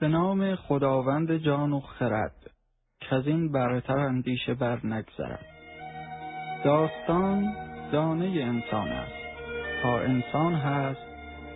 [0.00, 2.50] به نام خداوند جان و خرد
[3.00, 5.46] که از این برتر اندیشه بر نگذرد.
[6.64, 7.54] داستان
[7.92, 9.12] دانه انسان است.
[9.82, 11.00] تا انسان هست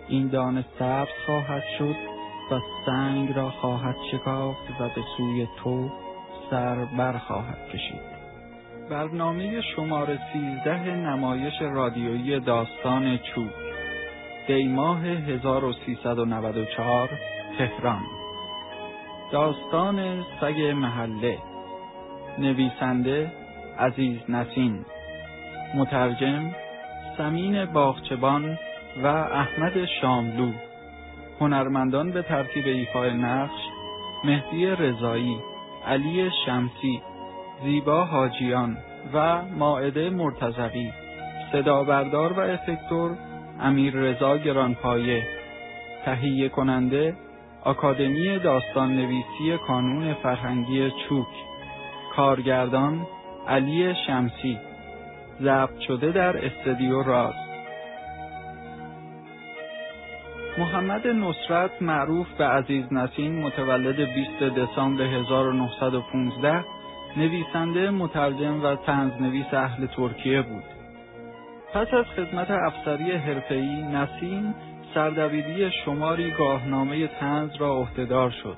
[0.07, 1.95] این دانه سبز خواهد شد
[2.51, 5.89] و سنگ را خواهد شکافت و به سوی تو
[6.49, 8.15] سر بر خواهد کشید.
[8.89, 13.49] برنامه شماره سیزده نمایش رادیویی داستان چوب.
[14.47, 17.09] دیماه 1394
[17.57, 18.14] تهران.
[19.31, 21.37] داستان سگ محله
[22.37, 23.31] نویسنده
[23.79, 24.85] عزیز نسین
[25.75, 26.51] مترجم
[27.17, 28.57] سمین باغچبان
[29.03, 30.51] و احمد شاملو
[31.41, 33.61] هنرمندان به ترتیب ایفای نقش
[34.23, 35.37] مهدی رضایی
[35.87, 37.01] علی شمسی
[37.63, 38.77] زیبا حاجیان
[39.13, 40.91] و ماعده مرتزقی
[41.51, 43.17] صدا بردار و افکتور
[43.59, 45.27] امیر رضا گرانپایه
[46.05, 47.24] تهیه کننده
[47.65, 51.27] آکادمی داستان نویسی کانون فرهنگی چوک.
[52.15, 53.07] کارگردان
[53.47, 54.59] علی شمسی.
[55.41, 57.33] ضبط شده در استدیو راز.
[60.57, 66.65] محمد نصرت معروف به عزیز نسین متولد 20 دسامبر 1915
[67.17, 70.63] نویسنده مترجم و تنزنویس اهل ترکیه بود.
[71.73, 74.53] پس از خدمت افسری حرفه‌ای نسین
[74.95, 78.57] سردبیری شماری گاهنامه تنز را عهدهدار شد.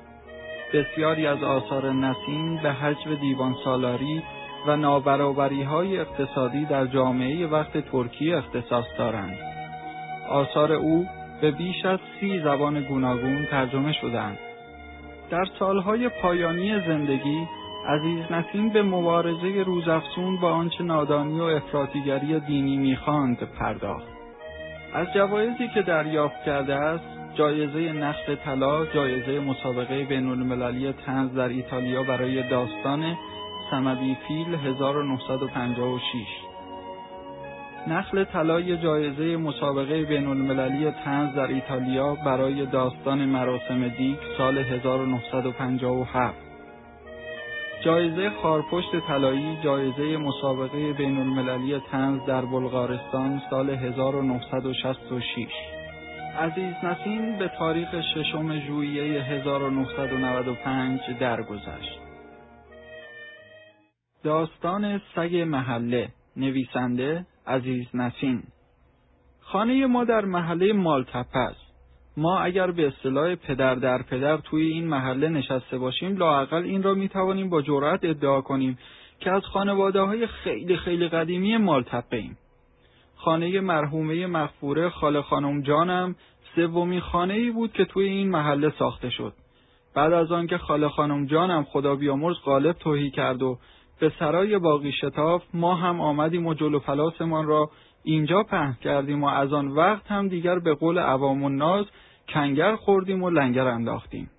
[0.74, 4.22] بسیاری از آثار نسین به حجم دیوان سالاری
[4.66, 9.38] و نابرابری های اقتصادی در جامعه وقت ترکیه اختصاص دارند.
[10.30, 11.06] آثار او
[11.40, 14.38] به بیش از سی زبان گوناگون ترجمه شدند.
[15.30, 17.46] در سالهای پایانی زندگی
[17.88, 24.17] عزیز نسیم به مبارزه روزافزون با آنچه نادانی و افراطیگری دینی می‌خواند پرداخت.
[24.94, 31.48] از جوایزی که دریافت کرده است جایزه نقش طلا جایزه مسابقه بین المللی تنز در
[31.48, 33.16] ایتالیا برای داستان
[33.70, 36.02] سمدی فیل 1956
[37.88, 46.47] نخل طلای جایزه مسابقه بین المللی تنز در ایتالیا برای داستان مراسم دیک سال 1957
[47.84, 55.48] جایزه خارپشت طلایی جایزه مسابقه بین المللی تنز در بلغارستان سال 1966
[56.38, 61.98] عزیز نسیم به تاریخ ششم ژوئیه 1995 درگذشت.
[64.24, 68.42] داستان سگ محله نویسنده عزیز نسین
[69.40, 71.67] خانه ما در محله مالتپه است.
[72.18, 76.94] ما اگر به اصطلاح پدر در پدر توی این محله نشسته باشیم لاقل این را
[76.94, 78.78] می‌توانیم با جرأت ادعا کنیم
[79.20, 82.38] که از خانواده های خیلی خیلی قدیمی مالتپه ایم.
[83.16, 86.16] خانه مرحومه مغفوره خاله خانم جانم
[86.54, 89.32] سومین خانه ای بود که توی این محله ساخته شد.
[89.94, 93.58] بعد از آنکه خاله خانم جانم خدا بیامرز غالب توهی کرد و
[94.00, 97.70] به سرای باقی شتاف ما هم آمدیم و جلو فلاسمان را
[98.04, 101.86] اینجا پهن کردیم و از آن وقت هم دیگر به قول عوام الناس
[102.28, 104.30] کنگر خوردیم و لنگر انداختیم.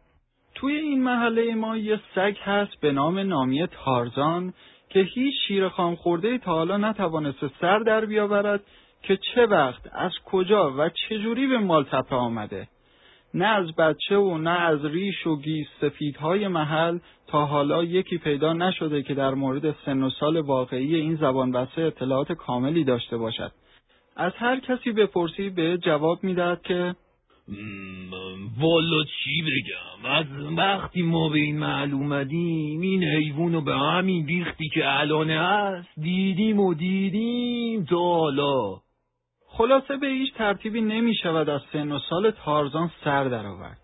[0.56, 4.54] توی این محله ما یه سگ هست به نام نامی تارزان
[4.90, 8.64] که هیچ شیر خام خورده تا حالا نتوانسته سر در بیاورد
[9.04, 12.68] که چه وقت از کجا و چه جوری به مالتپه آمده
[13.34, 18.54] نه از بچه و نه از ریش و گیس سفیدهای محل تا حالا یکی پیدا
[18.54, 23.52] نشده که در مورد سن و سال واقعی این زبان بسته اطلاعات کاملی داشته باشد
[24.16, 26.96] از هر کسی بپرسی به جواب می‌دهد که
[28.60, 30.26] والا چی بگم؟ از
[30.58, 35.88] وقتی ما به این محل اومدیم این حیوان رو به همین بیختی که الان هست
[35.98, 38.78] دیدیم و دیدیم تا حالا.
[39.48, 43.78] خلاصه به هیچ ترتیبی نمی شود از سن و سال تارزان سر درآورد.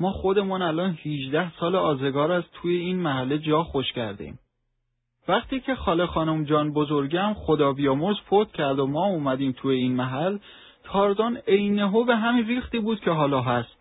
[0.00, 4.38] ما خودمون الان 18 سال آزگار از توی این محله جا خوش کردیم
[5.28, 9.92] وقتی که خاله خانم جان بزرگم خدا بیامرز فوت کرد و ما اومدیم توی این
[9.92, 10.38] محل
[10.92, 13.76] تارزان عینهو به همین ریختی بود که حالا هست.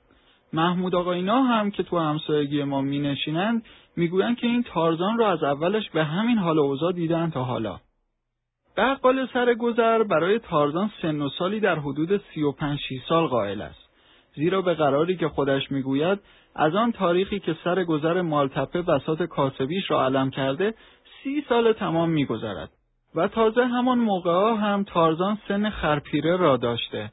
[0.54, 3.66] محمود آقاینا هم که تو همسایگی ما می نشینند
[3.96, 7.80] می‌گویند که این تارزان رو از اولش به همین حال اوضاع دیدن تا حالا.
[8.78, 12.80] بقال سر گذر برای تارزان سن و سالی در حدود سی و پنج
[13.10, 13.90] سال قائل است.
[14.36, 16.20] زیرا به قراری که خودش می‌گوید
[16.56, 20.74] از آن تاریخی که سر گذر مالتپه بسات کاسبیش را علم کرده
[21.24, 22.70] سی سال تمام میگذرد.
[23.16, 27.12] و تازه همان موقع هم تارزان سن خرپیره را داشته.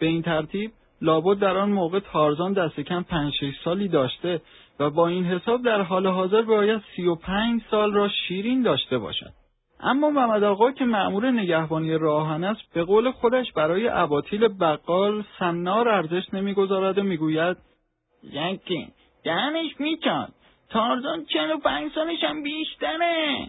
[0.00, 0.70] به این ترتیب
[1.02, 3.32] لابد در آن موقع تارزان دست کم پنج
[3.64, 4.40] سالی داشته
[4.80, 8.98] و با این حساب در حال حاضر باید سی و پنج سال را شیرین داشته
[8.98, 9.32] باشد.
[9.80, 15.88] اما محمد آقا که مأمور نگهبانی راهن است به قول خودش برای اباطیل بقال سنار
[15.88, 17.56] ارزش نمی‌گذارد و می‌گوید
[18.22, 18.88] یکی
[19.24, 20.32] دهنش میچاد
[20.70, 23.46] تارزان چل و پنج سالش هم بیشتره.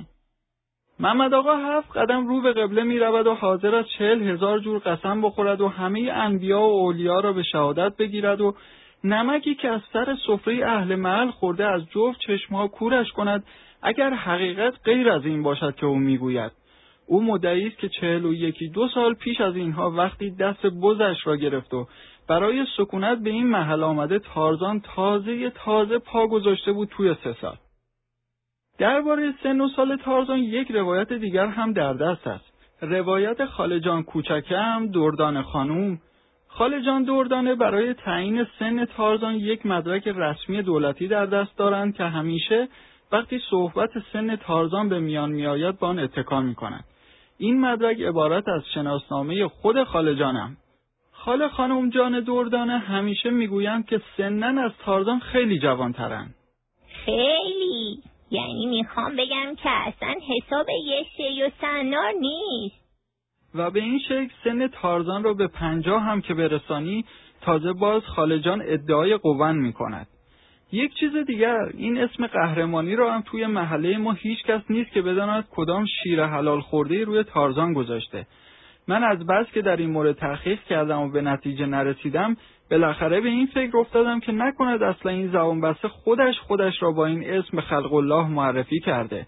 [0.99, 4.79] محمد آقا هفت قدم رو به قبله می رود و حاضر از چهل هزار جور
[4.79, 8.55] قسم بخورد و همه انبیا و اولیا را به شهادت بگیرد و
[9.03, 13.43] نمکی که از سر سفره اهل محل خورده از جفت چشمها کورش کند
[13.81, 16.51] اگر حقیقت غیر از این باشد که او می‌گوید
[17.07, 21.17] او مدعی است که چهل و یکی دو سال پیش از اینها وقتی دست بزش
[21.23, 21.87] را گرفت و
[22.29, 27.55] برای سکونت به این محل آمده تارزان تازه تازه پا گذاشته بود توی سه سال.
[28.77, 32.45] درباره سن و سال تارزان یک روایت دیگر هم در دست است.
[32.81, 35.99] روایت خالجان کوچکم دردان خانوم.
[36.47, 42.67] خالجان دردانه برای تعیین سن تارزان یک مدرک رسمی دولتی در دست دارند که همیشه
[43.11, 46.83] وقتی صحبت سن تارزان به میان میآید با آن اتکا می‌کنند.
[47.37, 50.57] این مدرک عبارت از شناسنامه خود خالجانم.
[51.11, 56.27] خاله خانم جان دردانه همیشه می‌گویند که سنن از تارزان خیلی جوانترن
[57.05, 58.01] خیلی!
[58.31, 62.85] یعنی می‌خوام بگم که اصلا حساب یه سری و سنار نیست
[63.55, 67.05] و به این شکل سن تارزان رو به پنجاه هم که برسانی
[67.41, 70.07] تازه باز خالجان ادعای قوان می کند.
[70.71, 75.01] یک چیز دیگر این اسم قهرمانی را هم توی محله ما هیچ کس نیست که
[75.01, 78.27] بداند کدام شیر حلال خورده روی تارزان گذاشته
[78.87, 82.37] من از بس که در این مورد تحقیق کردم و به نتیجه نرسیدم
[82.71, 87.05] بالاخره به این فکر افتادم که نکند اصلا این زبان بسته خودش خودش را با
[87.05, 89.27] این اسم خلق الله معرفی کرده.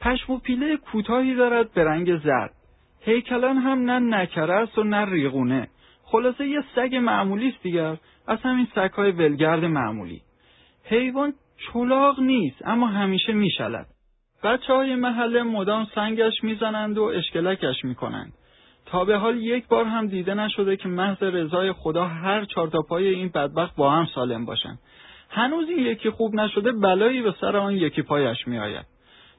[0.00, 2.54] پشم و پیله کوتاهی دارد به رنگ زرد.
[3.00, 5.68] هیکلان هم نه نکره و نه ریغونه.
[6.02, 7.96] خلاصه یه سگ معمولی است دیگر
[8.26, 10.22] از همین سگهای ولگرد معمولی.
[10.84, 11.32] حیوان
[11.72, 13.86] چلاق نیست اما همیشه میشلد.
[14.42, 18.32] بچه های محله مدام سنگش می‌زنند و اشکلکش می‌کنند.
[18.90, 22.82] تا به حال یک بار هم دیده نشده که محض رضای خدا هر چهار تا
[22.82, 24.78] پای این بدبخت با هم سالم باشند
[25.30, 28.86] هنوز این یکی خوب نشده بلایی به سر آن یکی پایش میآید.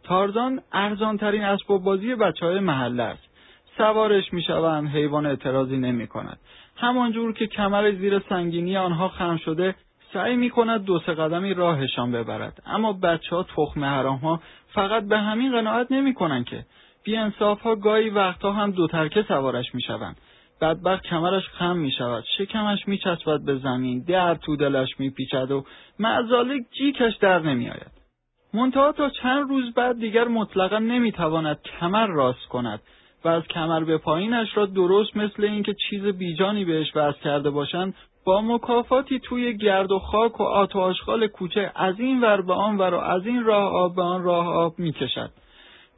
[0.04, 3.30] تارزان ارزانترین اسباب بازی بچه های محله است.
[3.78, 6.40] سوارش می‌شوند حیوان اعتراضی نمی کند
[6.76, 9.76] همانجور که کمر زیر سنگینی آنها خم شده
[10.14, 12.64] سعی می کند دو سه قدمی راهشان ببرد.
[12.66, 16.66] اما بچه ها تخم حرام ها فقط به همین قناعت نمی کنند که
[17.08, 20.18] انصاف ها گاهی وقتها هم دو ترکه سوارش می شوند.
[20.62, 25.52] بدبخت کمرش خم می شود شکمش می چسبد به زمین در تو دلش می پیچد
[25.52, 25.66] و
[26.00, 28.00] معزالک جیکش در نمی آید.
[28.74, 32.82] تا چند روز بعد دیگر مطلقا نمی تواند کمر راست کند
[33.26, 37.96] و از کمر به پایینش را درست مثل اینکه چیز بیجانی بهش وضع کرده باشند
[38.26, 42.54] با مکافاتی توی گرد و خاک و آت و آشغال کوچه از این ور به
[42.54, 45.32] آن ور و از این راه آب به آن راه آب می‌کشد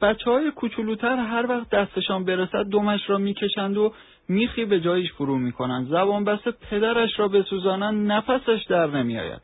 [0.02, 3.92] بچه های کوچولوتر هر وقت دستشان برسد دمش را می‌کشند و
[4.28, 5.88] میخی به جایش فرو می‌کنند.
[5.88, 9.40] زبان بسته پدرش را بسوزانند نفسش در نمیآید.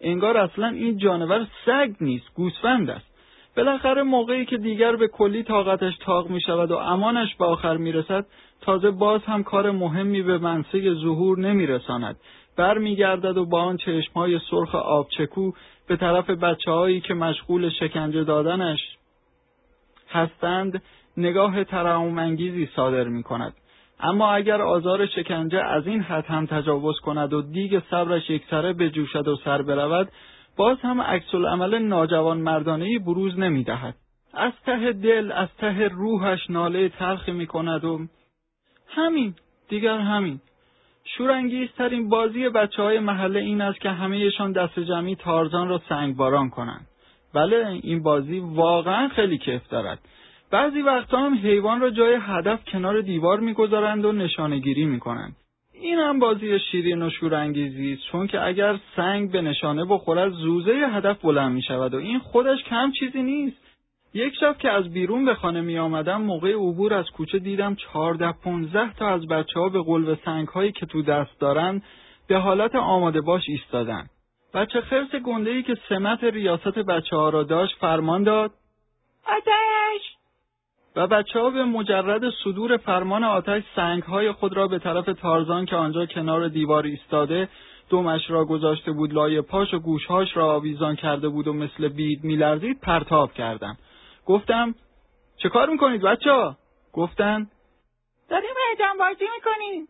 [0.00, 3.10] انگار اصلا این جانور سگ نیست گوسفند است.
[3.56, 7.92] بالاخره موقعی که دیگر به کلی طاقتش تاق می شود و امانش به آخر می
[7.92, 8.26] رسد
[8.60, 12.16] تازه باز هم کار مهمی به منصه ظهور نمی رساند
[12.56, 15.52] برمیگردد و با آن چشمهای سرخ آبچکو
[15.88, 18.80] به طرف بچه هایی که مشغول شکنجه دادنش
[20.10, 20.82] هستند
[21.16, 23.52] نگاه ترحم انگیزی صادر می کند.
[24.00, 29.28] اما اگر آزار شکنجه از این حد هم تجاوز کند و دیگ صبرش یکسره بجوشد
[29.28, 30.08] و سر برود
[30.56, 33.94] باز هم عکس عمل ناجوان مردانه بروز نمی دهد.
[34.34, 38.06] از ته دل از ته روحش ناله تلخی می کند و
[38.88, 39.34] همین
[39.68, 40.40] دیگر همین
[41.04, 46.86] شورانگیزترین بازی بچه های محله این است که همهشان دست جمعی تارزان را سنگباران کنند
[47.34, 49.98] بله این بازی واقعا خیلی کیف دارد.
[50.50, 55.36] بعضی وقتا هم حیوان را جای هدف کنار دیوار می‌گذارند و نشانهگیری می‌کنند.
[55.72, 60.72] این هم بازی شیرین و شورانگیزی است چون که اگر سنگ به نشانه بخورد زوزه
[60.72, 63.56] هدف بلند می شود و این خودش کم چیزی نیست.
[64.14, 68.32] یک شب که از بیرون به خانه می آمدم موقع عبور از کوچه دیدم چهارده
[68.32, 71.82] پونزده تا از بچه ها به قلب سنگ هایی که تو دست دارند
[72.28, 74.06] به حالت آماده باش ایستادن.
[74.54, 78.50] بچه خرس گنده ای که سمت ریاست بچه ها را داشت فرمان داد.
[79.26, 80.16] آتش!
[80.96, 85.66] و بچه ها به مجرد صدور فرمان آتش سنگ های خود را به طرف تارزان
[85.66, 87.48] که آنجا کنار دیوار ایستاده
[87.90, 92.24] دومش را گذاشته بود لای پاش و گوشهاش را آویزان کرده بود و مثل بید
[92.24, 93.76] میلرزید پرتاب کردم.
[94.26, 94.74] گفتم
[95.36, 96.56] چه کار می‌کنید بچه ها؟
[96.92, 97.50] گفتن
[98.28, 99.88] داریم هیجان بازی می‌کنیم.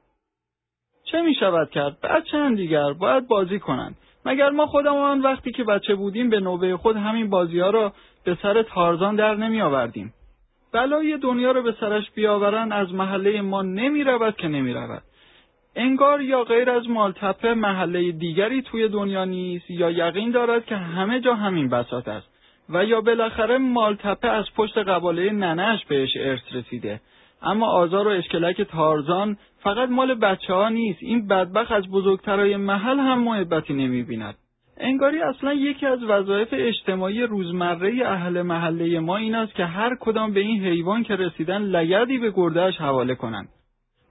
[1.05, 3.97] چه می‌شود کرد؟ بچه دیگر باید بازی کنند.
[4.25, 7.93] مگر ما خودمان وقتی که بچه بودیم به نوبه خود همین بازی ها را
[8.25, 10.15] به سر تارزان در نمی آوردیم
[10.73, 15.03] بلای دنیا رو به سرش بیاورن از محله ما نمی رود که نمی رود.
[15.77, 21.21] انگار یا غیر از مالتپه محله دیگری توی دنیا نیست یا یقین دارد که همه
[21.21, 22.27] جا همین بساط است.
[22.69, 27.00] و یا بالاخره مالتپه از پشت قباله ننش بهش ارث رسیده.
[27.43, 32.99] اما آزار و اشکلک تارزان فقط مال بچه ها نیست این بدبخ از بزرگترای محل
[32.99, 34.35] هم محبتی نمی بیند.
[34.76, 40.33] انگاری اصلا یکی از وظایف اجتماعی روزمره اهل محله ما این است که هر کدام
[40.33, 43.49] به این حیوان که رسیدن لگدی به گردهش حواله کنند.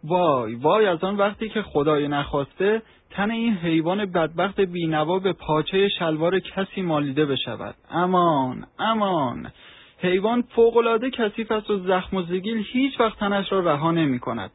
[0.03, 5.89] وای وای از آن وقتی که خدای نخواسته تن این حیوان بدبخت بینوا به پاچه
[5.89, 9.51] شلوار کسی مالیده بشود امان امان
[10.01, 14.51] حیوان فوقالعاده کثیف است و زخم و زگیل هیچ وقت تنش را رها نمی کند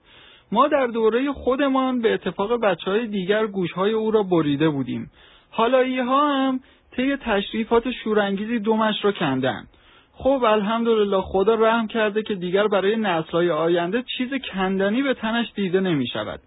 [0.55, 5.11] ما در دوره خودمان به اتفاق بچه های دیگر گوشهای او را بریده بودیم
[5.51, 6.61] حالایی ها هم
[6.97, 9.69] طی تشریفات شورانگیزی دومش را کندند
[10.13, 15.81] خب الحمدلله خدا رحم کرده که دیگر برای نسلهای آینده چیز کندنی به تنش دیده
[15.81, 16.41] نمی شود.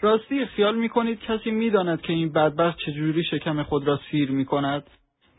[0.00, 4.30] راستی خیال می کنید کسی می داند که این بدبخت چجوری شکم خود را سیر
[4.30, 4.82] می کند؟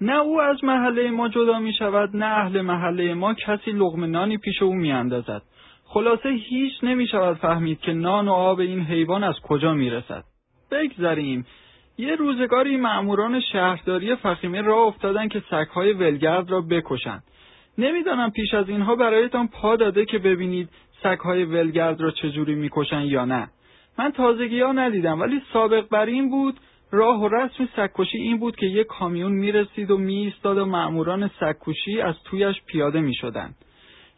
[0.02, 4.38] نه او از محله ما جدا می شود نه اهل محله ما کسی لغم نانی
[4.38, 5.42] پیش او می اندازد.
[5.90, 10.24] خلاصه هیچ نمی شود فهمید که نان و آب این حیوان از کجا می رسد.
[10.72, 11.46] بگذریم
[11.98, 17.24] یه روزگاری مأموران شهرداری فخیمه راه افتادن که سگهای ولگرد را بکشند.
[17.78, 20.70] نمی‌دانم پیش از اینها برایتان پا داده که ببینید
[21.04, 23.50] سگهای ولگرد را چجوری می‌کشن یا نه
[24.00, 26.60] من تازگی ها ندیدم ولی سابق بر این بود
[26.92, 32.02] راه و رسم سگکشی این بود که یک کامیون می‌رسید و میایستاد و مأموران سگکشی
[32.02, 33.56] از تویش پیاده می‌شدند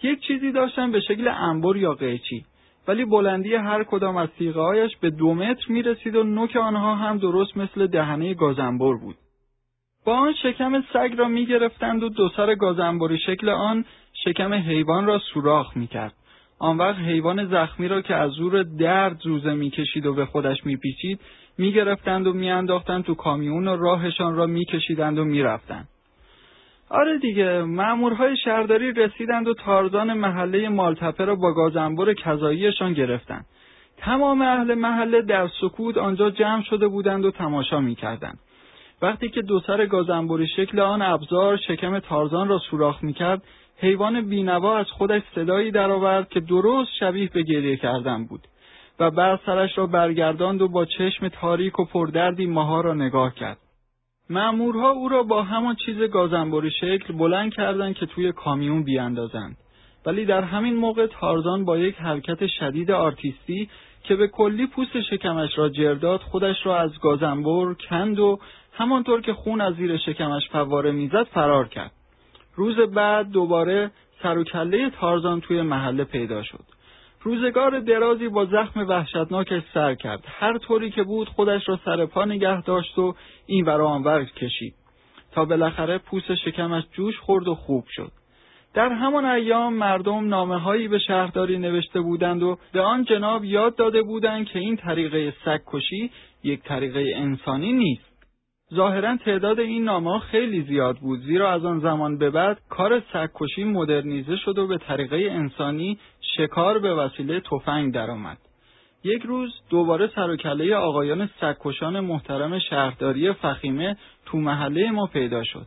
[0.03, 2.45] یک چیزی داشتن به شکل انبر یا قیچی
[2.87, 7.17] ولی بلندی هر کدام از هایش به دو متر می رسید و نوک آنها هم
[7.17, 9.15] درست مثل دهنه گازنبر بود.
[10.05, 15.05] با آن شکم سگ را می گرفتند و دو سر گازنبری شکل آن شکم حیوان
[15.05, 16.13] را سوراخ می کرد.
[16.59, 20.57] آن وقت حیوان زخمی را که از زور درد زوزه می کشید و به خودش
[21.57, 25.87] می گرفتند و می انداختند تو کامیون و راهشان را می کشیدند و می رفتند.
[26.89, 33.45] آره دیگه مأمورهای شهرداری رسیدند و تارزان محله مالتپه را با گازنبر کذاییشان گرفتند.
[33.97, 38.39] تمام اهل محله در سکوت آنجا جمع شده بودند و تماشا می‌کردند.
[39.01, 43.41] وقتی که دو سر گازنبوری شکل آن ابزار شکم تارزان را سوراخ می‌کرد
[43.77, 48.41] حیوان بینوا از خودش صدایی درآورد که درست شبیه به گریه کردن بود
[48.99, 53.57] و بعد سرش را برگرداند و با چشم تاریک و پردردی ماها را نگاه کرد
[54.29, 59.57] مأمورها او را با همان چیز گازنبوری شکل بلند کردند که توی کامیون بیاندازند
[60.05, 63.69] ولی در همین موقع تارزان با یک حرکت شدید آرتیستی
[64.03, 68.39] که به کلی پوست شکمش را جرداد خودش را از گازنبور کند و
[68.73, 71.91] همانطور که خون از زیر شکمش فواره می‌زد فرار کرد.
[72.55, 73.91] روز بعد دوباره
[74.23, 76.63] سر و کله تارزان توی محله پیدا شد.
[77.21, 80.23] روزگار درازی با زخم وحشتناکش سر کرد.
[80.27, 84.73] هر طوری که بود خودش را سر پا نگه داشت و این ور آنور کشید.
[85.31, 88.11] تا بالاخره پوست شکمش جوش خورد و خوب شد.
[88.73, 93.75] در همان ایام مردم نامه هایی به شهرداری نوشته بودند و به آن جناب یاد
[93.75, 96.11] داده بودند که این طریقه سگ کشی
[96.43, 98.09] یک طریقه انسانی نیست.
[98.73, 103.63] ظاهرا تعداد این نامه خیلی زیاد بود زیرا از آن زمان به بعد کار سگکشی
[103.63, 105.97] مدرنیزه شد و به طریقه انسانی
[106.37, 108.37] شکار به وسیله تفنگ درآمد.
[109.03, 115.43] یک روز دوباره سر و کله آقایان سگکشان محترم شهرداری فخیمه تو محله ما پیدا
[115.43, 115.65] شد.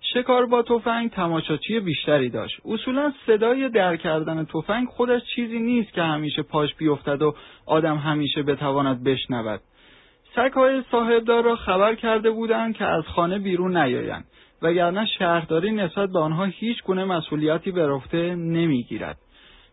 [0.00, 2.60] شکار با تفنگ تماشاچی بیشتری داشت.
[2.64, 7.34] اصولا صدای در کردن تفنگ خودش چیزی نیست که همیشه پاش بیفتد و
[7.66, 9.60] آدم همیشه بتواند بشنود.
[10.36, 14.24] سگهای صاحبدار را خبر کرده بودند که از خانه بیرون نیایند
[14.62, 19.18] وگرنه شهرداری نسبت به آنها هیچ گونه مسئولیتی به عهده نمی‌گیرد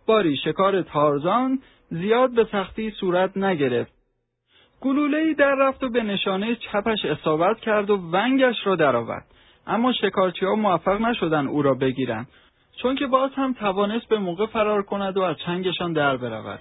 [0.05, 1.59] باری شکار تارزان
[1.89, 3.93] زیاد به سختی صورت نگرفت.
[4.81, 9.25] گلولهای در رفت و به نشانه چپش اصابت کرد و ونگش را درآورد.
[9.67, 12.27] اما شکارچی ها موفق نشدند او را بگیرند
[12.81, 16.59] چون که باز هم توانست به موقع فرار کند و از چنگشان در برود.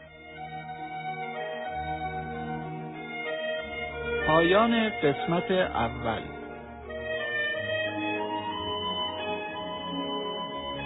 [4.27, 6.34] پایان قسمت اول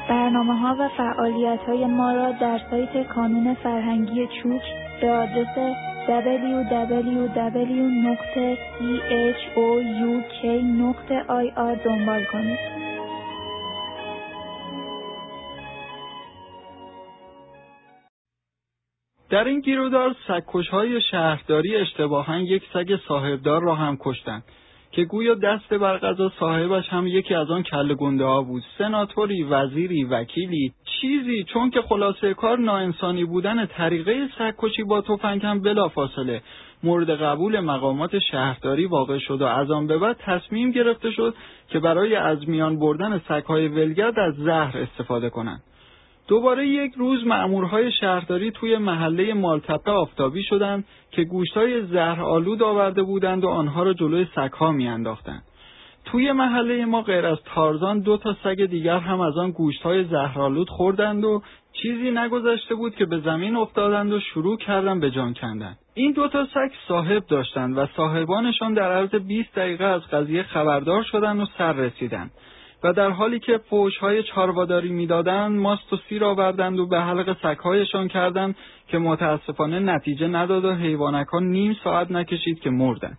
[0.08, 4.62] برنامه ها و فعالیت های ما را در سایت کانون فرهنگی چوک
[5.00, 5.58] به آدرس
[6.08, 7.28] www.ehouk.ir
[11.84, 12.58] دنبال کنید.
[19.30, 20.14] در این گیرودار
[20.70, 24.44] های شهرداری اشتباها یک سگ صاحبدار را هم کشتند
[24.92, 29.42] که گویا دست بر غذا صاحبش هم یکی از آن کله گنده ها بود سناتوری
[29.42, 36.42] وزیری وکیلی چیزی چون که خلاصه کار ناانسانی بودن طریقه سگکشی با تفنگ هم بلافاصله
[36.82, 41.34] مورد قبول مقامات شهرداری واقع شد و از آن به بعد تصمیم گرفته شد
[41.68, 45.62] که برای از میان بردن سگهای ولگرد از زهر استفاده کنند.
[46.28, 53.02] دوباره یک روز مأمورهای شهرداری توی محله مالتپه آفتابی شدند که گوشتهای زهر آلود آورده
[53.02, 55.42] بودند و آنها را جلوی سگها میانداختند.
[56.04, 60.70] توی محله ما غیر از تارزان دو تا سگ دیگر هم از آن گوشتهای زهرآلود
[60.70, 61.42] خوردند و
[61.72, 65.76] چیزی نگذشته بود که به زمین افتادند و شروع کردن به جان کندن.
[65.94, 71.02] این دو تا سگ صاحب داشتند و صاحبانشان در عرض 20 دقیقه از قضیه خبردار
[71.02, 72.30] شدند و سر رسیدند.
[72.82, 73.60] و در حالی که
[74.00, 78.56] های چارواداری می‌دادند ماست و سیر آوردند و به حلق سگهایشان کردند
[78.88, 83.18] که متاسفانه نتیجه نداد و حیوانک ها نیم ساعت نکشید که مردند.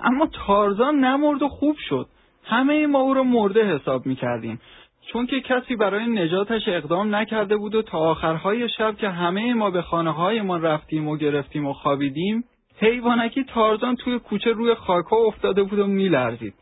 [0.00, 2.06] اما تارزان نمرد و خوب شد.
[2.44, 4.60] همه ما او را مرده حساب می کردیم
[5.12, 9.70] چون که کسی برای نجاتش اقدام نکرده بود و تا آخرهای شب که همه ما
[9.70, 12.44] به خانه هایمان رفتیم و گرفتیم و خوابیدیم
[12.76, 16.54] حیوانکی تارزان توی کوچه روی خاکا افتاده بود و میلرزید.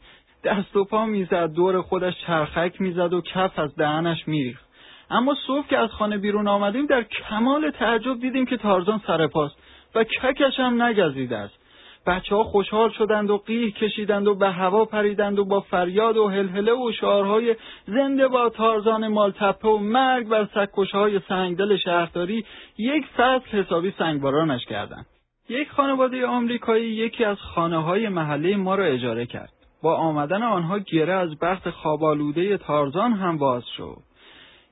[0.44, 4.68] دست و پا می‌زد دور خودش چرخک می‌زد و کف از دهنش میریخت.
[5.10, 9.56] اما صبح که از خانه بیرون آمدیم در کمال تعجب دیدیم که تارزان سر پاست
[9.94, 11.58] و ککش هم نگزیده است.
[12.06, 16.28] بچه ها خوشحال شدند و قیه کشیدند و به هوا پریدند و با فریاد و
[16.28, 20.48] هلهله و شعارهای زنده با تارزان مالتپه و مرگ بر
[20.92, 22.44] های سنگدل شهرداری
[22.78, 25.06] یک فصل حسابی سنگبارانش کردند.
[25.48, 29.57] یک خانواده آمریکایی یکی از خانه های محله ما را اجاره کرد.
[29.82, 33.96] با آمدن آنها گره از بخت خوابالوده تارزان هم باز شد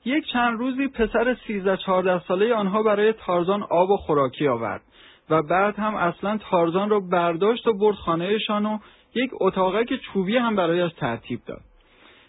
[0.04, 4.82] یک چند روزی پسر سیزده چهارده ساله آنها برای تارزان آب و خوراکی آورد
[5.30, 8.78] و بعد هم اصلا تارزان را برداشت و برد خانهشان و
[9.14, 11.60] یک اتاقک چوبی هم برایش ترتیب داد.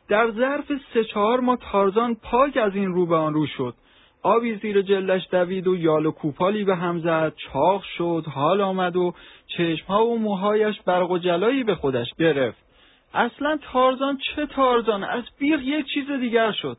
[0.09, 3.73] در ظرف سه چهار ماه تارزان پاک از این رو به آن رو شد.
[4.23, 8.95] آبی زیر جلش دوید و یال و کوپالی به هم زد، چاق شد، حال آمد
[8.95, 9.13] و
[9.47, 12.66] چشمها و موهایش برق و جلایی به خودش گرفت.
[13.17, 16.77] اصلا تارزان چه تارزان از بیخ یک چیز دیگر شد.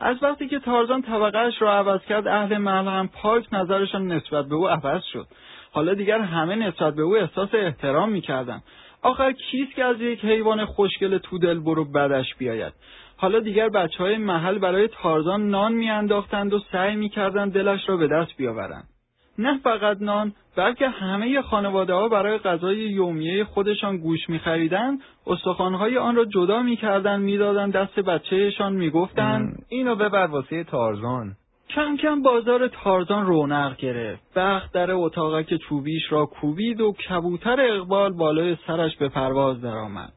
[0.00, 4.54] از وقتی که تارزان طبقهش را عوض کرد اهل محل هم پاک نظرشان نسبت به
[4.54, 5.26] او عوض شد.
[5.72, 8.62] حالا دیگر همه نسبت به او احساس احترام می‌کردن
[9.02, 12.72] آخر کیست که از یک حیوان خوشگل تو دل برو بدش بیاید
[13.16, 18.08] حالا دیگر بچه های محل برای تارزان نان میانداختند و سعی می‌کردند دلش را به
[18.08, 18.88] دست بیاورند
[19.38, 26.16] نه فقط نان بلکه همه خانواده ها برای غذای یومیه خودشان گوش میخریدند استخوانهای آن
[26.16, 31.36] را جدا می‌کردند می‌دادند دست بچهشان می‌گفتند اینو ببر واسه تارزان
[31.74, 34.22] کم کم بازار تارزان رونق گرفت.
[34.36, 40.12] بخت در اتاقک چوبیش را کوبید و کبوتر اقبال بالای سرش به پرواز درآمد.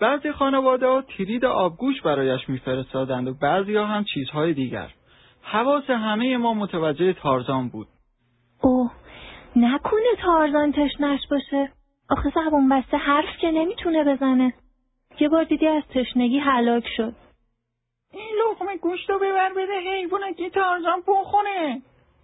[0.00, 4.88] بعضی خانواده ها تیرید آبگوش برایش میفرستادند و بعضی ها هم چیزهای دیگر.
[5.42, 7.86] حواس همه ما متوجه تارزان بود.
[8.62, 8.92] اوه
[9.56, 11.72] نکنه تارزان تشنش باشه.
[12.10, 14.54] آخه زبون بسته حرف که نمی‌تونه بزنه.
[15.20, 17.14] یه بار دیدی از تشنگی هلاک شد.
[18.12, 21.82] این لقمه گوشت رو ببر بده حیوانکی تارزان بخونه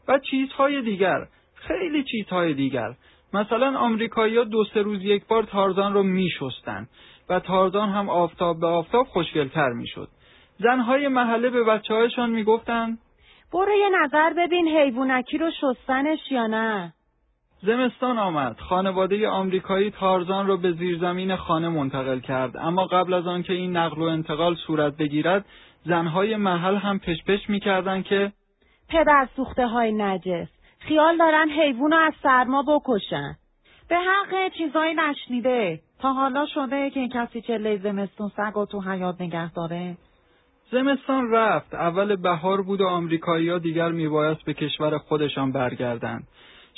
[0.08, 2.94] و چیزهای دیگر خیلی چیزهای دیگر
[3.32, 6.88] مثلا آمریکایی‌ها دو سه روز یک بار تارزان رو میشستن
[7.28, 10.08] و تارزان هم آفتاب به آفتاب خوشگلتر می‌شد
[10.58, 12.98] زنهای محله به بچه هایشان می‌گفتن
[13.52, 16.92] برو یه نظر ببین حیوانکی رو شستنش یا نه.
[17.62, 18.56] زمستان آمد.
[18.58, 22.56] خانواده آمریکایی تارزان را به زیرزمین خانه منتقل کرد.
[22.56, 25.44] اما قبل از آنکه این نقل و انتقال صورت بگیرد
[25.84, 28.32] زنهای محل هم پشپش می‌کردند که
[28.88, 33.36] پدر سوخته های نجس خیال دارن حیوان از سرما بکشن.
[33.88, 35.80] به حق چیزایی نشنیده.
[36.00, 39.96] تا حالا شده که کسی چله زمستون سگ تو حیات نگه داره؟
[40.70, 41.74] زمستان رفت.
[41.74, 46.28] اول بهار بود و آمریکایی‌ها دیگر میبایست به کشور خودشان برگردند.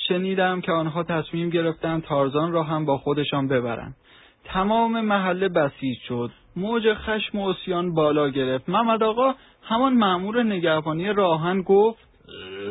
[0.09, 3.97] شنیدم که آنها تصمیم گرفتند تارزان را هم با خودشان ببرند.
[4.45, 6.31] تمام محله بسیج شد.
[6.57, 8.69] موج خشم و اسیان بالا گرفت.
[8.69, 12.11] محمد آقا همان مأمور نگهبانی راهن گفت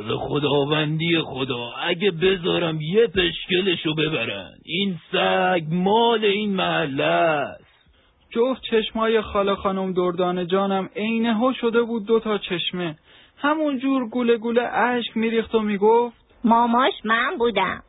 [0.07, 4.51] به خداوندی خدا اگه بذارم یه پشکلشو ببرن.
[4.65, 7.68] این سگ مال این محله است.
[8.31, 12.95] جفت چشمای خاله خانم دردان جانم عینه ها شده بود دو تا چشمه.
[13.37, 17.83] همون جور گوله گوله اشک میریخت و می‌گفت ماماش من بودم.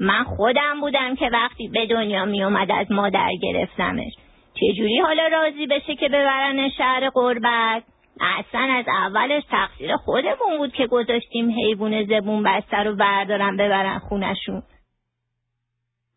[0.00, 4.12] من خودم بودم که وقتی به دنیا میومد از مادر گرفتمش.
[4.54, 7.82] چجوری حالا راضی بشه که ببرن شهر قربت
[8.20, 14.62] اصلا از اولش تقصیر خودمون بود که گذاشتیم حیوان زبون بسته رو بردارن ببرن خونشون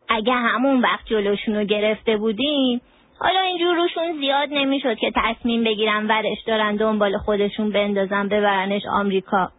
[0.09, 2.81] اگه همون وقت جلوشون گرفته بودیم
[3.19, 9.51] حالا اینجور روشون زیاد نمی‌شد که تصمیم بگیرن ورش دارن دنبال خودشون بندازن ببرنش آمریکا.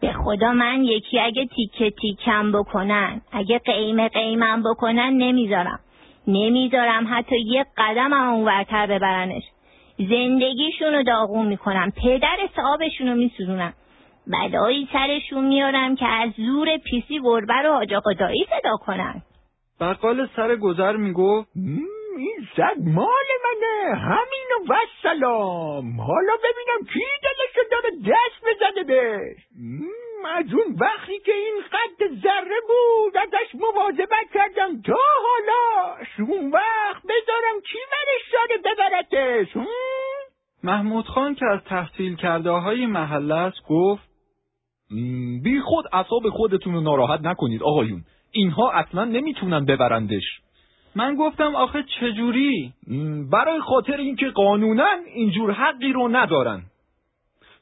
[0.00, 5.80] به خدا من یکی اگه تیکه تیکم بکنن اگه قیمه قیمم بکنن نمی‌ذارم.
[6.26, 9.42] نمی‌ذارم حتی یک قدم هم اونورتر ببرنش.
[9.98, 13.72] زندگیشونو داغون می‌کنم پدر صاحبشونو میسوزونم
[14.26, 17.84] بلایی سرشون میارم که از زور پیسی گربه رو
[18.18, 19.22] دایی صدا کنن.
[19.80, 21.48] بقال سر گذر می‌گفت
[22.18, 23.96] این سگ مال منه.
[23.98, 26.00] همینو و سلام.
[26.00, 29.36] حالا ببینم کی دلشو داره دست بزنه بهش.
[30.24, 35.96] از اون وقتی که این قد ذره بود ازش مواظبت کردم تا حالا.
[36.18, 39.56] اون وقت بذارم کی برش داره ببرتش.
[40.64, 44.02] محمود خان که از تحصیل کرده های محله است گفت
[45.42, 48.04] بی خود اصاب خودتون رو ناراحت نکنید آقایون.
[48.32, 50.40] اینها اصلا نمی‌تونن ببرندش.
[50.96, 52.72] من گفتم آخه چجوری؟
[53.32, 56.62] برای خاطر اینکه قانونا اینجور حقی رو ندارن.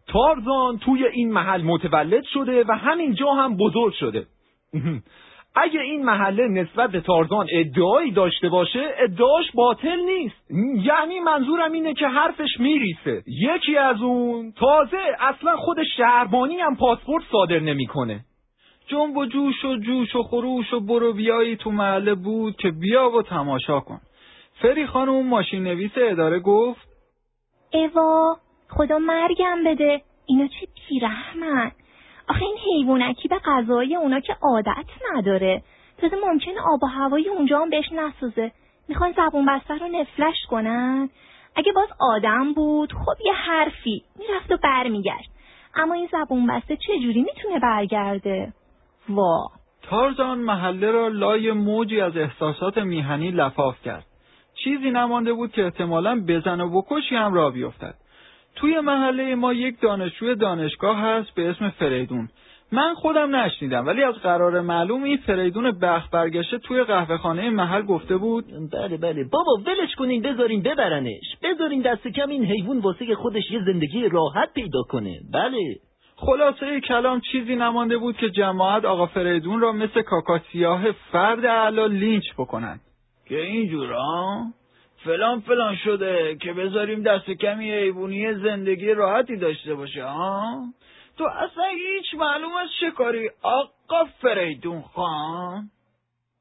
[0.08, 4.26] تارزان توی این محل متولد شده و همینجا هم بزرگ شده.
[5.54, 10.50] اگه این محله نسبت به تارزان ادعایی داشته باشه ادعاش باطل نیست.
[10.86, 13.22] یعنی منظورم اینه که حرفش میریسه.
[13.26, 18.24] یکی از اون تازه اصلا خود شهربانی هم پاسپورت صادر نمی‌کنه.
[18.90, 23.10] جنب و جوش و جوش و خروش و برو بیایی تو محله بود که بیا
[23.10, 24.00] و تماشا کن.
[24.62, 26.88] فری خانم ماشین نویس اداره گفت
[27.70, 28.36] ایوا
[28.68, 30.02] خدا مرگم بده.
[30.26, 31.70] اینا چه بیرحمن
[32.28, 35.62] آخه این حیوانکی به غذای اونا که عادت نداره.
[35.98, 38.52] تازه ممکنه آب و هوای اونجا هم بهش نسوزه.
[38.88, 41.10] می‌خوان زبون بسته رو نفلش کنن.
[41.56, 45.30] اگه باز آدم بود خب یه حرفی می‌رفت و برمیگشت.
[45.74, 48.52] اما این زبون بسته چجوری می‌تونه برگرده؟
[49.08, 49.46] وا
[49.82, 54.06] تارزان محله را لای موجی از احساسات میهنی لفاف کرد.
[54.64, 57.94] چیزی نمانده بود که احتمالا بزن و بکشی هم را بیفتد.
[58.56, 62.28] توی محله ما یک دانشجوی دانشگاه هست به اسم فریدون.
[62.72, 67.82] من خودم نشنیدم ولی از قرار معلوم این فریدون بخت برگشته توی قهوه خانه محل
[67.82, 69.24] گفته بود بله بله.
[69.24, 71.36] بابا ولش کنین بذارین ببرنش.
[71.42, 75.20] بذارین دست کم این حیوان واسه خودش یه زندگی راحت پیدا کنه.
[75.32, 75.76] بله.
[76.20, 81.86] خلاصه کلام چیزی نمانده بود که جماعت آقا فریدون را مثل کاکا سیاه فرد علا
[81.86, 82.80] لینچ بکنند
[83.28, 84.44] که اینجورا
[85.04, 90.64] فلان فلان شده که بذاریم دست کمی حیوانی زندگی راحتی داشته باشه ها
[91.18, 95.70] تو اصلا هیچ معلوم از چه کاری آقا فریدون خان؟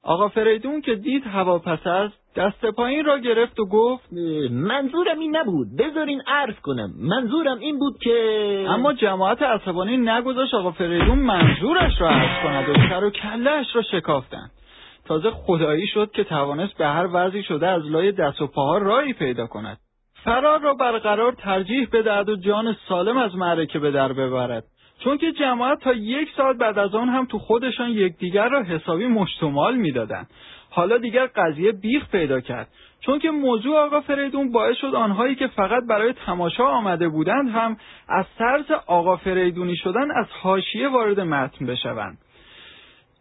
[0.04, 4.14] آقا فریدون که دید هوا پس است دست پایین را گرفت و گفت
[4.52, 5.68] منظورم این نبود.
[5.78, 6.94] بذارین عرض کنم.
[7.00, 12.74] منظورم این بود که اما جماعت عصبانی نگذاشت آقا فریدون منظورش را عرض کند و
[12.90, 14.52] سر و کلهش را شکافتند.
[15.06, 19.14] تازه خدایی شد که توانست به هر وضعی شده از لای دست و پاها رایی
[19.14, 19.78] پیدا کند.
[20.24, 24.64] فرار را برقرار ترجیح بدهد و جان سالم از معرکه به در ببرد.
[25.04, 29.08] چون که جماعت تا یک سال بعد از آن هم تو خودشان یکدیگر را حسابی
[29.08, 30.28] مشتمال می‌دادند.
[30.70, 32.68] حالا دیگر قضیه بیخ پیدا کرد.
[33.02, 37.78] چون که موضوع آقا فریدون باعث شد آنهایی که فقط برای تماشا آمده بودند هم
[38.10, 42.18] از طرز آقا فریدونی شدن از حاشیه وارد متن بشوند.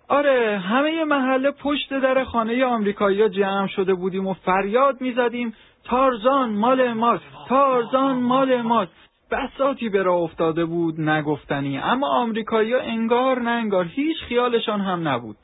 [0.09, 6.93] آره همه محله پشت در خانه آمریکایی جمع شده بودیم و فریاد می‌زدیم تارزان مال
[6.93, 8.93] ماست تارزان مال ماست.
[9.31, 15.37] بساتی به راه افتاده بود نگفتنی اما آمریکایی انگار نه هیچ خیالشان هم نبود.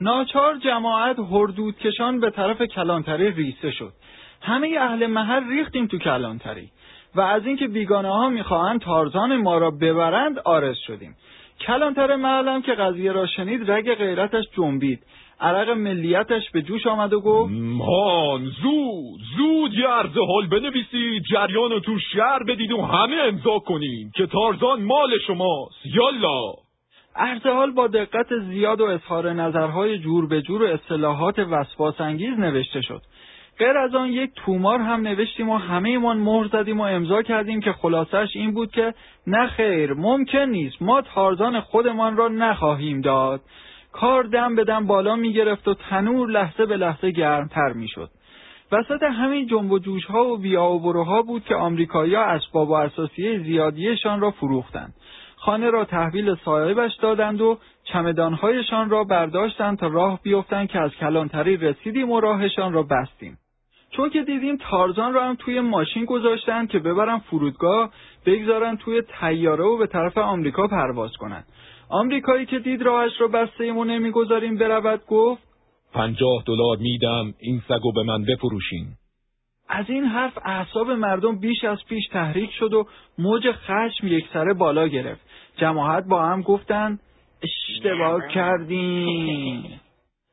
[0.00, 3.92] ناچار جماعت هردود کشان به طرف کلانتری ریسه شد.
[4.42, 6.70] همه اهل محل ریختیم تو کلانتری
[7.14, 11.16] و از اینکه بیگانه ها می‌خواهند تارزان ما را ببرند آرز شدیم.
[11.60, 15.02] کلانتر معلم که قضیه را شنید رگ غیرتش جنبید.
[15.40, 21.80] عرق ملیتش به جوش آمد و گفت مان زود زود یه عرض حال بنویسید جریان
[21.80, 25.74] تو شهر بدید و همه امضا کنید که تارزان مال شماست.
[25.84, 26.69] یالا.
[27.16, 32.38] عرض حال با دقت زیاد و اظهار نظرهای جور به جور و اصطلاحات وسواس انگیز
[32.38, 33.02] نوشته شد
[33.58, 37.60] غیر از آن یک تومار هم نوشتیم و همه ایمان مهر زدیم و امضا کردیم
[37.60, 38.94] که خلاصش این بود که
[39.26, 43.40] نه خیر ممکن نیست ما تارزان خودمان را نخواهیم داد
[43.92, 48.10] کار دم به دم بالا می گرفت و تنور لحظه به لحظه گرمتر می شد.
[48.72, 52.72] وسط همین جنب و جوش ها و بیا و بروها بود که آمریکایی‌ها اسباب و
[52.72, 54.94] اساسیه زیادیشان را فروختند.
[55.40, 61.56] خانه را تحویل صاحبش دادند و چمدانهایشان را برداشتند تا راه بیفتند که از کلانتری
[61.56, 63.38] رسیدیم و راهشان را بستیم.
[63.90, 67.90] چون که دیدیم تارزان را هم توی ماشین گذاشتن که ببرن فرودگاه
[68.26, 71.46] بگذارن توی تیاره و به طرف آمریکا پرواز کنند.
[71.88, 75.42] آمریکایی که دید راهش رو بسته ایمو نمی‌گذاریم برود گفت
[75.92, 78.86] پنجاه دلار میدم این سگو به من بفروشین
[79.72, 82.86] از این حرف اعصاب مردم بیش از پیش تحریک شد و
[83.18, 86.98] موج خشم یکسره بالا گرفت جماعت با هم گفتن
[87.42, 89.80] اشتباه کردیم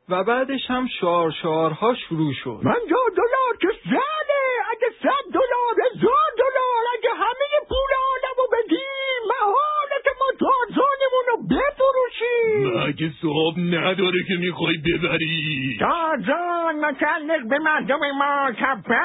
[0.10, 2.60] و بعدش هم شعار شعارها شروع شد.
[2.64, 4.38] من دلار که زله
[4.72, 8.84] اگه صد دلار هزار دلار اگه همه پول عالمو بدی
[9.30, 15.78] محاله که ما تارزانمون رو بفروشیم مگه صاحب نداره که می‌خوای ببری.
[15.80, 18.96] تارزان متعلق به مردم ما تپه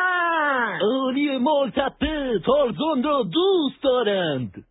[1.07, 4.65] آری مال تپه تارزان را دوست دارند.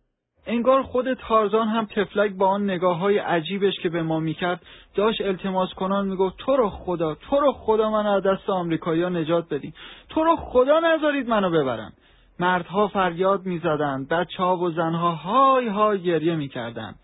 [0.46, 4.62] انگار خود تارزان هم تفلک با آن نگاه های عجیبش که به ما می‌کرد
[4.94, 9.48] داشت التماس کنان می‌گفت تو رو خدا تو رو خدا من از دست آمریکایی‌ها نجات
[9.48, 9.72] بدین
[10.08, 11.92] تو رو خدا نذارید منو ببرن.
[12.40, 16.94] مردها فریاد می‌زدند بچه ها و زنها های های گریه می‌کردند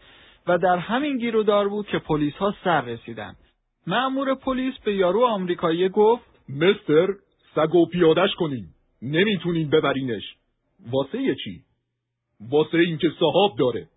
[0.47, 3.35] و در همین گیر و دار بود که پلیس ها سر رسیدن
[3.87, 7.09] مأمور پلیس به یارو آمریکایی گفت مستر
[7.55, 8.65] سگو پیادش کنین
[9.03, 10.35] نمی‌تونین ببرینش.
[10.91, 11.68] واسه چی؟
[12.41, 13.89] واسه اینکه صاحب داره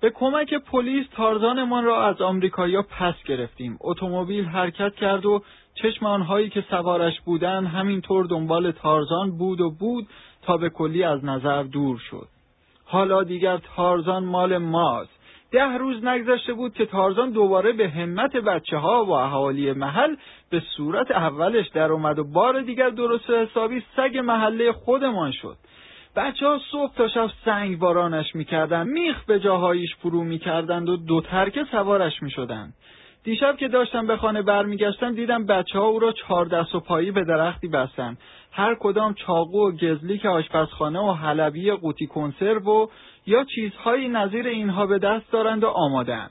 [0.00, 3.78] به کمک پلیس تارزانمان را از آمریکایی‌ها پس گرفتیم.
[3.80, 5.42] اتومبیل حرکت کرد و
[5.74, 10.06] چشم آنهایی که سوارش بودند همینطور دنبال تارزان بود و بود
[10.42, 12.28] تا به کلی از نظر دور شد.
[12.84, 15.20] حالا دیگر تارزان مال ماست.
[15.52, 20.16] ده روز نگذشته بود که تارزان دوباره به همت بچه ها و اهالی محل
[20.50, 25.56] به صورت اولش در اومد و بار دیگر درست حسابی سگ محله خودمان شد.
[26.20, 31.20] بچه ها صبح تا شب سنگ بارانش می‌کردند میخ به جاهایش فرو می‌کردند و دو
[31.20, 32.74] ترکه سوارش می‌شدند
[33.24, 37.10] دیشب که داشتم به خانه برمیگشتم دیدم بچه ها او را چهار دست و پایی
[37.10, 38.18] به درختی بستند
[38.52, 42.86] هر کدام چاقو و گزلی که آشپزخانه و حلبی قوطی کنسرو و
[43.26, 46.30] یا چیزهایی نظیر اینها به دست دارند و آمادند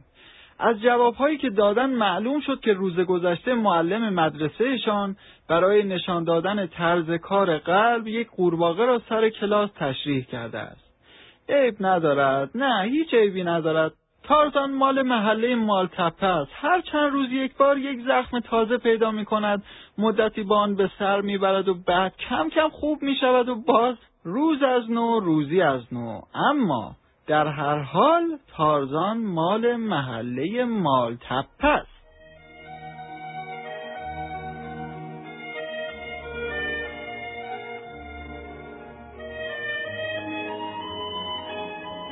[0.59, 5.15] از جوابهایی که دادن معلوم شد که روز گذشته معلم مدرسهشان
[5.49, 10.89] برای نشان دادن طرز کار قلب یک قورباغه را سر کلاس تشریح کرده است.
[11.49, 13.93] عیب ندارد، نه هیچ عیبی ندارد.
[14.23, 16.51] تارزان مال محله مالتپه است.
[16.53, 19.63] هر چند روز یک بار یک زخم تازه پیدا می کند،
[19.97, 23.55] مدتی با آن به سر می برد و بعد کم کم خوب می شود و
[23.55, 26.21] باز روز از نو روزی از نو.
[26.33, 26.95] اما
[27.29, 31.87] در هر حال تارزان مال محله مالتپه است.